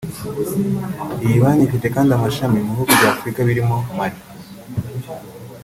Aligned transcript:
Iyi 1.25 1.37
banki 1.41 1.63
ifite 1.65 1.87
kandi 1.95 2.09
amashami 2.13 2.57
mu 2.65 2.71
bihugu 2.75 2.91
by’Afurika 2.99 3.39
birimo 3.47 3.75
Mali 3.97 4.19